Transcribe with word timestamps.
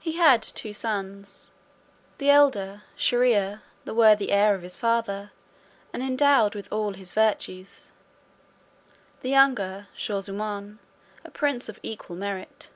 He 0.00 0.16
had 0.16 0.42
two 0.42 0.72
sons; 0.72 1.52
the 2.18 2.28
elder 2.30 2.82
Shier 2.96 3.22
ear, 3.22 3.60
the 3.84 3.94
worthy 3.94 4.32
heir 4.32 4.56
of 4.56 4.62
his 4.62 4.76
father, 4.76 5.30
and 5.92 6.02
endowed 6.02 6.56
with 6.56 6.66
all 6.72 6.94
his 6.94 7.12
virtues; 7.12 7.92
the 9.20 9.30
younger 9.30 9.86
Shaw 9.96 10.20
zummaun, 10.20 10.78
a 11.24 11.30
prince 11.30 11.68
of 11.68 11.78
equal 11.84 12.16
merit. 12.16 12.70